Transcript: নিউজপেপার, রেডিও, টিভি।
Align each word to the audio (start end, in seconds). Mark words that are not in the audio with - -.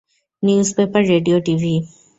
নিউজপেপার, 0.43 1.01
রেডিও, 1.05 1.37
টিভি। 1.39 1.73